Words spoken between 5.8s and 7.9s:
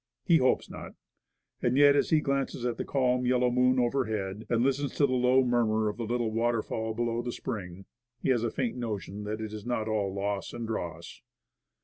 of the little waterfall below the spring,